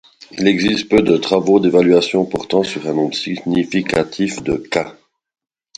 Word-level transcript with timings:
Il 0.31 0.47
existe 0.47 0.89
peu 0.89 1.03
de 1.03 1.15
travaux 1.15 1.59
d’évaluation 1.59 2.25
portant 2.25 2.63
sur 2.63 2.87
un 2.89 2.93
nombre 2.95 3.13
significatifs 3.13 4.41
de 4.41 4.55
cas. 4.57 4.97